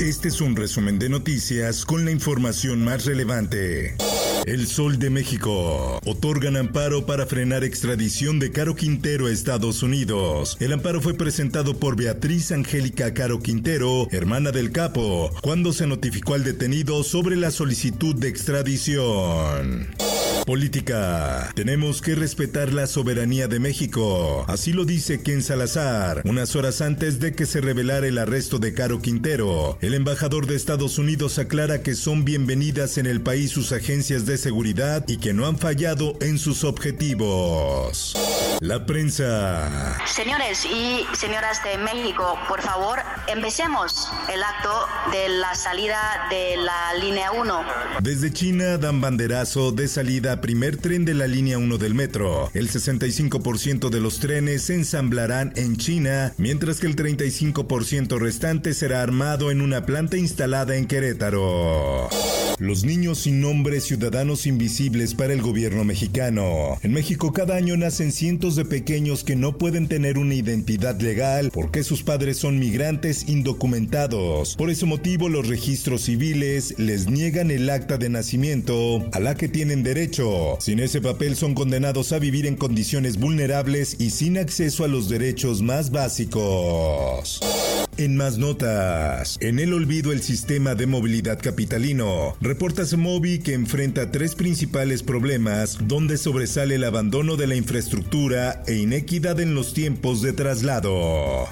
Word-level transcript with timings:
Este 0.00 0.28
es 0.28 0.40
un 0.40 0.54
resumen 0.54 1.00
de 1.00 1.08
noticias 1.08 1.84
con 1.84 2.04
la 2.04 2.12
información 2.12 2.84
más 2.84 3.04
relevante. 3.04 3.96
El 4.46 4.68
Sol 4.68 5.00
de 5.00 5.10
México. 5.10 5.98
Otorgan 6.06 6.56
amparo 6.56 7.04
para 7.04 7.26
frenar 7.26 7.64
extradición 7.64 8.38
de 8.38 8.52
Caro 8.52 8.76
Quintero 8.76 9.26
a 9.26 9.32
Estados 9.32 9.82
Unidos. 9.82 10.56
El 10.60 10.72
amparo 10.72 11.00
fue 11.00 11.14
presentado 11.14 11.80
por 11.80 11.96
Beatriz 11.96 12.52
Angélica 12.52 13.12
Caro 13.12 13.40
Quintero, 13.40 14.06
hermana 14.12 14.52
del 14.52 14.70
capo, 14.70 15.32
cuando 15.42 15.72
se 15.72 15.88
notificó 15.88 16.34
al 16.34 16.44
detenido 16.44 17.02
sobre 17.02 17.34
la 17.34 17.50
solicitud 17.50 18.14
de 18.14 18.28
extradición. 18.28 19.88
Política. 20.48 21.52
Tenemos 21.54 22.00
que 22.00 22.14
respetar 22.14 22.72
la 22.72 22.86
soberanía 22.86 23.48
de 23.48 23.60
México. 23.60 24.46
Así 24.48 24.72
lo 24.72 24.86
dice 24.86 25.20
Ken 25.20 25.42
Salazar, 25.42 26.22
unas 26.24 26.56
horas 26.56 26.80
antes 26.80 27.20
de 27.20 27.34
que 27.34 27.44
se 27.44 27.60
revelara 27.60 28.06
el 28.06 28.16
arresto 28.16 28.58
de 28.58 28.72
Caro 28.72 29.02
Quintero. 29.02 29.76
El 29.82 29.92
embajador 29.92 30.46
de 30.46 30.56
Estados 30.56 30.96
Unidos 30.96 31.38
aclara 31.38 31.82
que 31.82 31.94
son 31.94 32.24
bienvenidas 32.24 32.96
en 32.96 33.04
el 33.04 33.20
país 33.20 33.50
sus 33.50 33.72
agencias 33.72 34.24
de 34.24 34.38
seguridad 34.38 35.04
y 35.06 35.18
que 35.18 35.34
no 35.34 35.46
han 35.46 35.58
fallado 35.58 36.16
en 36.22 36.38
sus 36.38 36.64
objetivos. 36.64 38.14
La 38.60 38.84
prensa. 38.84 39.96
Señores 40.06 40.64
y 40.64 41.06
señoras 41.16 41.62
de 41.62 41.78
México, 41.78 42.36
por 42.48 42.60
favor, 42.60 42.98
empecemos 43.28 44.10
el 44.32 44.42
acto 44.42 44.72
de 45.12 45.28
la 45.28 45.54
salida 45.54 46.26
de 46.28 46.56
la 46.56 46.94
línea 46.94 47.30
1. 47.30 47.60
Desde 48.00 48.32
China 48.32 48.76
dan 48.76 49.00
banderazo 49.00 49.70
de 49.70 49.86
salida 49.86 50.40
primer 50.40 50.76
tren 50.76 51.04
de 51.04 51.14
la 51.14 51.28
línea 51.28 51.56
1 51.56 51.78
del 51.78 51.94
metro. 51.94 52.50
El 52.52 52.68
65% 52.68 53.90
de 53.90 54.00
los 54.00 54.18
trenes 54.18 54.62
se 54.64 54.74
ensamblarán 54.74 55.52
en 55.54 55.76
China, 55.76 56.32
mientras 56.36 56.80
que 56.80 56.88
el 56.88 56.96
35% 56.96 58.18
restante 58.18 58.74
será 58.74 59.02
armado 59.02 59.52
en 59.52 59.60
una 59.60 59.86
planta 59.86 60.16
instalada 60.16 60.74
en 60.74 60.88
Querétaro. 60.88 62.08
Los 62.58 62.82
niños 62.82 63.18
sin 63.18 63.40
nombre, 63.40 63.80
ciudadanos 63.80 64.46
invisibles 64.46 65.14
para 65.14 65.32
el 65.32 65.42
gobierno 65.42 65.84
mexicano. 65.84 66.76
En 66.82 66.92
México 66.92 67.32
cada 67.32 67.54
año 67.54 67.76
nacen 67.76 68.10
cientos 68.10 68.47
de 68.56 68.64
pequeños 68.64 69.24
que 69.24 69.36
no 69.36 69.58
pueden 69.58 69.88
tener 69.88 70.18
una 70.18 70.34
identidad 70.34 71.00
legal 71.00 71.50
porque 71.52 71.82
sus 71.82 72.02
padres 72.02 72.38
son 72.38 72.58
migrantes 72.58 73.28
indocumentados. 73.28 74.56
Por 74.56 74.70
ese 74.70 74.86
motivo 74.86 75.28
los 75.28 75.48
registros 75.48 76.02
civiles 76.02 76.74
les 76.78 77.08
niegan 77.08 77.50
el 77.50 77.68
acta 77.70 77.96
de 77.96 78.08
nacimiento 78.08 79.06
a 79.12 79.20
la 79.20 79.34
que 79.34 79.48
tienen 79.48 79.82
derecho. 79.82 80.56
Sin 80.60 80.80
ese 80.80 81.00
papel 81.00 81.36
son 81.36 81.54
condenados 81.54 82.12
a 82.12 82.18
vivir 82.18 82.46
en 82.46 82.56
condiciones 82.56 83.18
vulnerables 83.18 83.96
y 83.98 84.10
sin 84.10 84.38
acceso 84.38 84.84
a 84.84 84.88
los 84.88 85.08
derechos 85.08 85.62
más 85.62 85.90
básicos. 85.90 87.40
En 87.98 88.16
más 88.16 88.38
notas, 88.38 89.38
en 89.40 89.58
el 89.58 89.72
olvido 89.72 90.12
el 90.12 90.22
sistema 90.22 90.76
de 90.76 90.86
movilidad 90.86 91.40
capitalino. 91.42 92.36
Reporta 92.40 92.86
Semovi 92.86 93.40
que 93.40 93.54
enfrenta 93.54 94.12
tres 94.12 94.36
principales 94.36 95.02
problemas 95.02 95.78
donde 95.82 96.16
sobresale 96.16 96.76
el 96.76 96.84
abandono 96.84 97.34
de 97.34 97.48
la 97.48 97.56
infraestructura 97.56 98.62
e 98.68 98.76
inequidad 98.76 99.40
en 99.40 99.56
los 99.56 99.74
tiempos 99.74 100.22
de 100.22 100.32
traslado. 100.32 101.48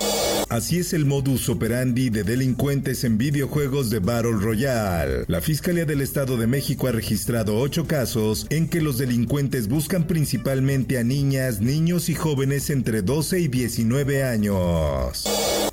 Así 0.49 0.79
es 0.79 0.93
el 0.93 1.05
modus 1.05 1.49
operandi 1.49 2.11
de 2.11 2.23
delincuentes 2.23 3.03
en 3.03 3.19
videojuegos 3.19 3.91
de 3.91 3.99
Battle 3.99 4.39
Royale. 4.41 5.25
La 5.27 5.41
Fiscalía 5.41 5.85
del 5.85 6.01
Estado 6.01 6.37
de 6.37 6.47
México 6.47 6.87
ha 6.87 6.93
registrado 6.93 7.59
ocho 7.59 7.89
casos 7.89 8.47
en 8.51 8.69
que 8.69 8.81
los 8.81 8.99
delincuentes 8.99 9.67
buscan 9.67 10.07
principalmente 10.07 10.99
a 10.99 11.03
niñas, 11.03 11.61
niños 11.61 12.09
y 12.09 12.15
jóvenes 12.15 12.71
entre 12.71 13.03
12 13.03 13.41
y 13.41 13.49
19 13.49 14.23
años. 14.23 15.25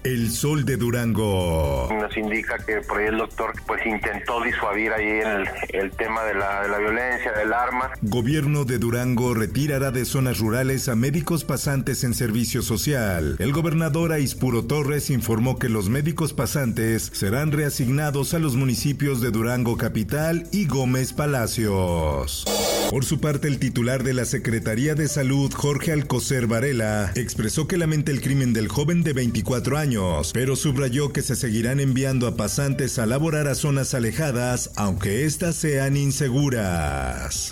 El 0.03 0.31
Sol 0.31 0.65
de 0.65 0.75
Durango. 0.75 1.87
Nos 1.91 2.17
indica 2.17 2.57
que 2.57 2.81
por 2.81 2.99
ahí 2.99 3.07
el 3.07 3.17
doctor 3.17 3.53
pues 3.65 3.85
intentó 3.85 4.41
disuadir 4.43 4.91
ahí 4.91 5.05
el, 5.05 5.47
el 5.69 5.91
tema 5.91 6.23
de 6.23 6.33
la, 6.33 6.63
de 6.63 6.69
la 6.69 6.77
violencia, 6.79 7.31
del 7.31 7.53
arma. 7.53 7.91
Gobierno 8.01 8.65
de 8.65 8.79
Durango 8.79 9.33
retirará 9.33 9.91
de 9.91 10.03
zonas 10.03 10.39
rurales 10.39 10.89
a 10.89 10.95
médicos 10.95 11.45
pasantes 11.45 12.03
en 12.03 12.13
servicio 12.13 12.61
social. 12.61 13.37
El 13.39 13.53
gobernador 13.53 14.11
Aispuro 14.11 14.65
Torres 14.65 15.09
informó 15.09 15.57
que 15.57 15.69
los 15.69 15.89
médicos 15.89 16.33
pasantes 16.33 17.09
serán 17.13 17.51
reasignados 17.51 18.33
a 18.33 18.39
los 18.39 18.55
municipios 18.55 19.21
de 19.21 19.31
Durango 19.31 19.77
Capital 19.77 20.47
y 20.51 20.67
Gómez 20.67 21.13
Palacios. 21.13 22.45
Por 22.93 23.05
su 23.05 23.19
parte, 23.19 23.47
el 23.47 23.57
titular 23.57 24.03
de 24.03 24.13
la 24.13 24.23
Secretaría 24.23 24.93
de 24.93 25.07
Salud, 25.07 25.51
Jorge 25.51 25.91
Alcocer 25.91 26.45
Varela, 26.45 27.11
expresó 27.15 27.67
que 27.67 27.79
lamenta 27.79 28.11
el 28.11 28.21
crimen 28.21 28.53
del 28.53 28.67
joven 28.67 29.01
de 29.01 29.13
24 29.13 29.79
años, 29.79 30.29
pero 30.31 30.55
subrayó 30.55 31.11
que 31.11 31.23
se 31.23 31.35
seguirán 31.35 31.79
enviando 31.79 32.27
a 32.27 32.37
pasantes 32.37 32.99
a 32.99 33.07
laborar 33.07 33.47
a 33.47 33.55
zonas 33.55 33.95
alejadas, 33.95 34.69
aunque 34.75 35.25
éstas 35.25 35.55
sean 35.55 35.97
inseguras. 35.97 37.51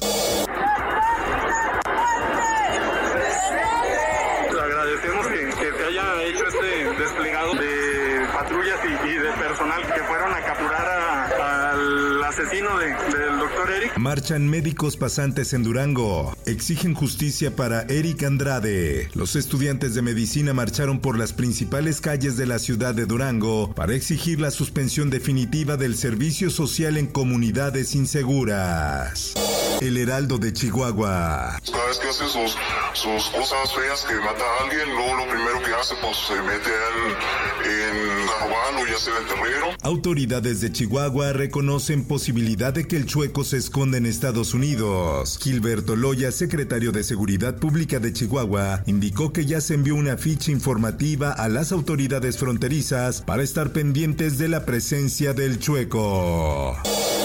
Marchan 13.98 14.50
médicos 14.50 14.98
pasantes 14.98 15.54
en 15.54 15.64
Durango. 15.64 16.36
Exigen 16.46 16.94
justicia 16.94 17.56
para 17.56 17.82
Eric 17.84 18.24
Andrade. 18.24 19.10
Los 19.14 19.36
estudiantes 19.36 19.94
de 19.94 20.02
medicina 20.02 20.54
marcharon 20.54 21.00
por 21.00 21.18
las 21.18 21.34
principales 21.34 22.02
calles 22.02 22.38
de 22.38 22.46
la 22.46 22.60
ciudad 22.60 22.96
de 22.96 23.06
Durango 23.06 23.74
para 23.76 23.94
exigir 23.94 24.40
la 24.40 24.52
suspensión 24.52 25.10
definitiva 25.10 25.78
del 25.78 25.96
servicio 25.96 26.50
social 26.50 26.98
en 26.98 27.08
comunidades 27.08 27.94
inseguras. 27.96 29.34
El 29.82 29.98
Heraldo 29.98 30.38
de 30.38 30.54
Chihuahua. 30.54 31.60
Cada 31.72 31.88
vez 31.88 31.98
que 31.98 32.08
hace 32.08 32.26
sus, 32.26 32.56
sus 32.94 33.26
cosas 33.32 33.74
feas, 33.74 34.06
que 34.08 34.14
mata 34.14 34.44
a 34.44 34.64
alguien, 34.64 34.88
luego 34.94 35.16
lo 35.16 35.28
primero 35.28 35.60
que 35.64 35.74
hace, 35.74 35.96
pues 36.00 36.18
se 36.18 36.36
mete 36.44 36.70
en, 36.70 37.98
en 37.98 38.30
o 38.78 38.88
ya 38.88 39.00
sea 39.00 39.18
en 39.18 39.28
Terrero. 39.28 39.66
Autoridades 39.82 40.62
de 40.62 40.72
Chihuahua 40.72 41.34
reconocen 41.34 42.06
posibilidad 42.06 42.72
de 42.72 42.88
que 42.88 42.96
el 42.96 43.08
chueco 43.08 43.44
se 43.44 43.58
esconda 43.58 43.98
en 43.98 44.06
Estados 44.06 44.54
Unidos. 44.54 45.40
Gilberto 45.42 45.96
Loya, 45.96 46.32
secretario 46.32 46.92
de 46.92 47.04
Seguridad 47.04 47.56
Pública 47.56 47.98
de 47.98 48.14
Chihuahua, 48.14 48.84
indicó 48.86 49.34
que 49.34 49.48
ya 49.48 49.62
se 49.62 49.74
envió 49.74 49.96
una 49.96 50.16
ficha 50.16 50.52
informativa 50.52 51.32
a 51.32 51.50
las 51.50 51.72
autoridades 51.72 52.38
fronterizas 52.38 53.22
para 53.22 53.42
estar 53.42 53.72
pendientes 53.72 54.38
de 54.38 54.48
la 54.48 54.64
presencia 54.64 55.34
del 55.34 55.58
chueco. 55.58 56.78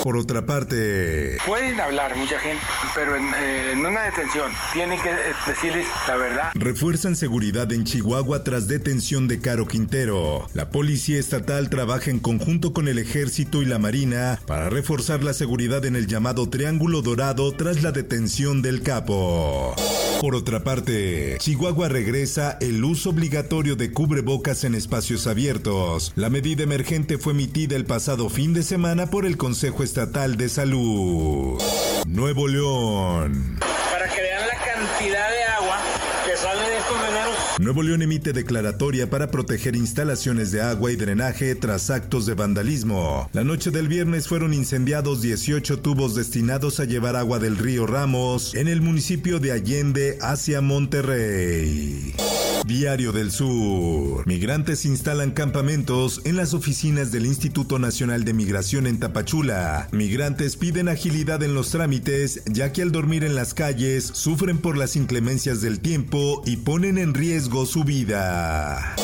Por 0.06 0.16
otra 0.16 0.46
parte, 0.46 1.36
Pueden 1.44 1.80
hablar 1.80 2.14
mucha 2.14 2.38
gente, 2.38 2.62
pero 2.94 3.16
en, 3.16 3.24
eh, 3.24 3.72
en 3.72 3.84
una 3.84 4.02
detención 4.02 4.52
tienen 4.72 5.02
que 5.02 5.10
eh, 5.10 5.34
decirles 5.48 5.84
la 6.06 6.16
verdad. 6.16 6.50
refuerzan 6.54 7.16
seguridad 7.16 7.72
en 7.72 7.82
Chihuahua 7.82 8.44
tras 8.44 8.68
detención 8.68 9.26
de 9.26 9.40
Caro 9.40 9.66
Quintero. 9.66 10.48
La 10.54 10.70
policía 10.70 11.18
estatal 11.18 11.70
trabaja 11.70 12.12
en 12.12 12.20
conjunto 12.20 12.72
con 12.72 12.86
el 12.86 13.00
ejército 13.00 13.62
y 13.62 13.64
la 13.64 13.80
marina 13.80 14.38
para 14.47 14.70
reforzar 14.70 15.24
la 15.24 15.34
seguridad 15.34 15.84
en 15.84 15.97
el 15.97 16.06
llamado 16.06 16.48
Triángulo 16.48 17.02
Dorado 17.02 17.50
tras 17.56 17.82
la 17.82 17.91
detención 17.91 18.62
del 18.62 18.84
capo. 18.84 19.74
Por 20.21 20.34
otra 20.34 20.65
parte, 20.65 21.36
Chihuahua 21.39 21.89
regresa 21.89 22.57
el 22.60 22.83
uso 22.84 23.10
obligatorio 23.10 23.77
de 23.77 23.92
cubrebocas 23.92 24.65
en 24.65 24.74
espacios 24.74 25.27
abiertos. 25.27 26.13
La 26.16 26.30
medida 26.30 26.63
emergente 26.63 27.18
fue 27.18 27.33
emitida 27.34 27.77
el 27.77 27.84
pasado 27.84 28.30
fin 28.30 28.54
de 28.54 28.63
semana 28.63 29.07
por 29.09 29.27
el 29.27 29.36
Consejo 29.36 29.83
Estatal 29.83 30.36
de 30.36 30.48
Salud. 30.48 31.60
Nuevo 32.07 32.48
León. 32.48 33.59
Para 33.60 34.09
que 34.09 34.22
vean 34.22 34.48
la 34.48 34.57
cantidad 34.57 35.30
de 35.30 35.35
Nuevo 37.66 37.83
León 37.83 38.01
emite 38.01 38.33
declaratoria 38.33 39.10
para 39.10 39.33
proteger 39.33 39.74
instalaciones 39.74 40.53
de 40.53 40.63
agua 40.63 40.92
y 40.92 40.95
drenaje 40.95 41.57
tras 41.57 41.91
actos 41.91 42.24
de 42.24 42.34
vandalismo. 42.34 43.28
La 43.33 43.42
noche 43.42 43.72
del 43.72 43.89
viernes 43.89 44.28
fueron 44.28 44.54
incendiados 44.54 45.21
18 45.21 45.80
tubos 45.80 46.15
destinados 46.15 46.78
a 46.78 46.84
llevar 46.84 47.16
agua 47.16 47.41
del 47.41 47.59
río 47.59 47.89
Ramos 47.89 48.54
en 48.54 48.68
el 48.68 48.83
municipio 48.83 49.41
de 49.41 49.51
Allende 49.51 50.16
hacia 50.21 50.60
Monterrey. 50.60 52.15
Diario 52.64 53.12
del 53.12 53.30
Sur. 53.30 54.26
Migrantes 54.26 54.84
instalan 54.84 55.32
campamentos 55.32 56.20
en 56.24 56.36
las 56.36 56.54
oficinas 56.54 57.12
del 57.12 57.26
Instituto 57.26 57.78
Nacional 57.78 58.24
de 58.24 58.32
Migración 58.32 58.86
en 58.86 58.98
Tapachula. 58.98 59.88
Migrantes 59.92 60.56
piden 60.56 60.88
agilidad 60.88 61.42
en 61.42 61.54
los 61.54 61.70
trámites, 61.70 62.42
ya 62.47 62.72
que 62.72 62.82
al 62.82 62.92
dormir 62.92 63.24
en 63.24 63.34
las 63.34 63.54
calles 63.54 64.04
sufren 64.04 64.58
por 64.58 64.76
las 64.76 64.97
inclemencias 64.97 65.60
del 65.60 65.80
tiempo 65.80 66.42
y 66.47 66.56
ponen 66.58 66.98
en 66.98 67.14
riesgo 67.14 67.66
su 67.66 67.84
vida. 67.84 68.94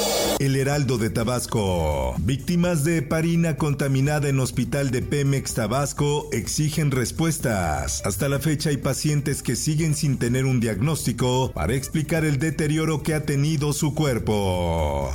El 0.43 0.56
Heraldo 0.56 0.99
de 0.99 1.09
Tabasco. 1.09 2.17
Víctimas 2.19 2.83
de 2.83 2.97
heparina 2.97 3.56
contaminada 3.56 4.29
en 4.29 4.41
hospital 4.41 4.91
de 4.91 5.00
Pemex 5.00 5.55
Tabasco 5.55 6.29
exigen 6.33 6.91
respuestas. 6.91 8.03
Hasta 8.05 8.29
la 8.29 8.41
fecha 8.41 8.71
hay 8.71 8.79
pacientes 8.79 9.41
que 9.44 9.55
siguen 9.55 9.94
sin 9.94 10.19
tener 10.19 10.44
un 10.44 10.59
diagnóstico 10.59 11.53
para 11.55 11.75
explicar 11.75 12.25
el 12.25 12.41
deterioro 12.41 13.05
que 13.05 13.15
ha 13.15 13.25
tenido 13.25 13.73
su 13.73 13.94
cuerpo. 13.94 15.12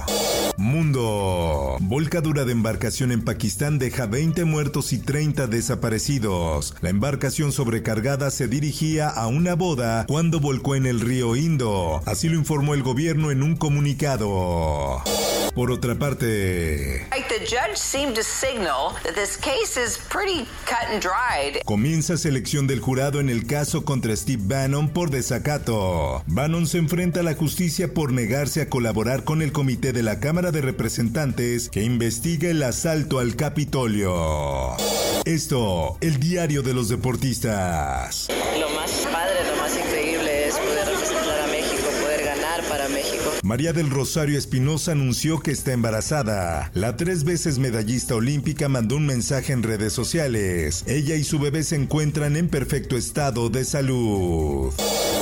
Mundo. 0.58 1.78
Volcadura 1.80 2.44
de 2.44 2.52
embarcación 2.52 3.12
en 3.12 3.24
Pakistán 3.24 3.78
deja 3.78 4.08
20 4.08 4.44
muertos 4.46 4.92
y 4.92 4.98
30 4.98 5.48
desaparecidos. 5.48 6.74
La 6.82 6.90
embarcación 6.90 7.52
sobrecargada 7.52 8.32
se 8.32 8.48
dirigía 8.48 9.08
a 9.08 9.28
una 9.28 9.54
boda 9.54 10.06
cuando 10.08 10.40
volcó 10.40 10.76
en 10.76 10.88
el 10.88 11.00
río 11.00 11.36
Indo. 11.36 12.02
Así 12.06 12.28
lo 12.28 12.36
informó 12.38 12.74
el 12.74 12.82
gobierno 12.82 13.30
en 13.30 13.44
un 13.44 13.56
comunicado. 13.56 15.04
Por 15.54 15.72
otra 15.72 15.96
parte, 15.96 17.08
comienza 21.66 22.18
selección 22.18 22.68
del 22.68 22.80
jurado 22.80 23.20
en 23.20 23.30
el 23.30 23.48
caso 23.48 23.84
contra 23.84 24.16
Steve 24.16 24.44
Bannon 24.46 24.90
por 24.90 25.10
desacato. 25.10 26.24
Bannon 26.28 26.68
se 26.68 26.78
enfrenta 26.78 27.22
a 27.22 27.24
la 27.24 27.34
justicia 27.34 27.94
por 27.94 28.12
negarse 28.12 28.62
a 28.62 28.70
colaborar 28.70 29.24
con 29.24 29.42
el 29.42 29.52
comité 29.52 29.94
de 29.94 30.04
la 30.04 30.20
Cámara 30.20 30.47
de 30.52 30.62
Representantes 30.62 31.70
que 31.70 31.84
investiga 31.84 32.50
el 32.50 32.64
asalto 32.64 33.20
al 33.20 33.36
Capitolio. 33.36 34.76
Esto, 35.26 35.98
el 36.00 36.20
diario 36.20 36.64
de 36.64 36.74
los 36.74 36.90
deportistas. 36.90 38.28
Lo 38.60 38.70
más 38.70 38.92
padre, 39.12 39.36
lo 39.50 39.62
más 39.62 39.76
increíble 39.76 40.48
es 40.48 40.56
poder 40.56 40.88
representar 40.88 41.40
a 41.42 41.48
México, 41.48 41.90
poder 42.02 42.24
María 43.44 43.74
del 43.74 43.90
Rosario 43.90 44.38
Espinosa 44.38 44.92
anunció 44.92 45.40
que 45.40 45.52
está 45.52 45.74
embarazada. 45.74 46.72
La 46.74 46.98
tres 46.98 47.24
veces 47.24 47.60
medallista 47.60 48.16
olímpica 48.16 48.70
mandó 48.70 48.98
un 48.98 49.06
mensaje 49.06 49.54
en 49.54 49.64
redes 49.64 49.94
sociales. 49.94 50.84
Ella 50.88 51.16
y 51.16 51.24
su 51.24 51.40
bebé 51.40 51.64
se 51.64 51.76
encuentran 51.76 52.36
en 52.36 52.50
perfecto 52.50 52.98
estado 52.98 53.50
de 53.50 53.66
salud. 53.66 54.74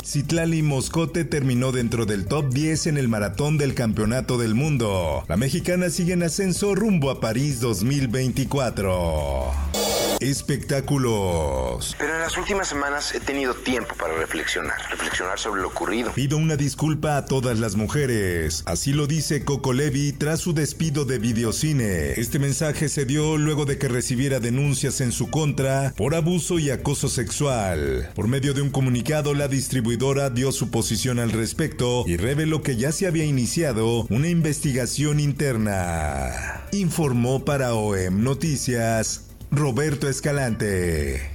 Citlali 0.03 0.61
Moscote 0.61 1.25
terminó 1.25 1.71
dentro 1.71 2.05
del 2.05 2.25
top 2.25 2.53
10 2.53 2.87
en 2.87 2.97
el 2.97 3.07
maratón 3.07 3.57
del 3.57 3.73
Campeonato 3.73 4.37
del 4.37 4.55
Mundo. 4.55 5.23
La 5.27 5.37
mexicana 5.37 5.89
sigue 5.89 6.13
en 6.13 6.23
ascenso 6.23 6.75
rumbo 6.75 7.09
a 7.09 7.19
París 7.19 7.59
2024. 7.59 9.84
Espectáculos. 10.19 11.95
Pero 11.97 12.15
en 12.15 12.21
las 12.21 12.37
últimas 12.37 12.67
semanas 12.67 13.13
he 13.13 13.19
tenido 13.19 13.53
tiempo 13.53 13.95
para 13.95 14.15
reflexionar, 14.15 14.77
reflexionar 14.89 15.39
sobre 15.39 15.61
lo 15.61 15.67
ocurrido. 15.67 16.13
Pido 16.13 16.37
una 16.37 16.55
disculpa 16.55 17.17
a 17.17 17.25
todas 17.25 17.59
las 17.59 17.75
mujeres. 17.75 18.63
Así 18.65 18.93
lo 18.93 19.07
dice 19.07 19.43
Coco 19.43 19.73
Levi 19.73 20.13
tras 20.13 20.39
su 20.39 20.53
despido 20.53 21.05
de 21.05 21.19
videocine. 21.19 22.13
Este 22.13 22.39
mensaje 22.39 22.89
se 22.89 23.05
dio 23.05 23.37
luego 23.37 23.65
de 23.65 23.77
que 23.77 23.87
recibiera 23.87 24.39
denuncias 24.39 25.01
en 25.01 25.11
su 25.11 25.29
contra 25.29 25.93
por 25.95 26.15
abuso 26.15 26.59
y 26.59 26.69
acoso 26.69 27.09
sexual. 27.09 28.11
Por 28.15 28.27
medio 28.27 28.53
de 28.53 28.61
un 28.61 28.69
comunicado, 28.69 29.33
la 29.33 29.47
distribuidora 29.47 30.29
dio 30.29 30.51
su 30.51 30.71
posición 30.71 31.19
al 31.19 31.31
respecto 31.31 32.03
y 32.07 32.17
reveló 32.17 32.61
que 32.61 32.75
ya 32.75 32.91
se 32.91 33.07
había 33.07 33.25
iniciado 33.25 34.05
una 34.09 34.29
investigación 34.29 35.19
interna. 35.19 36.65
Informó 36.71 37.45
para 37.45 37.73
OEM 37.73 38.23
Noticias 38.23 39.25
Roberto 39.55 40.09
Escalante. 40.09 41.31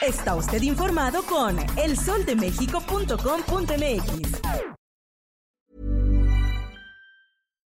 Está 0.00 0.34
usted 0.34 0.62
informado 0.62 1.22
con 1.24 1.58
elsoldemexico.com.mx. 1.76 4.63